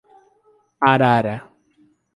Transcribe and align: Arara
Arara 0.91 1.35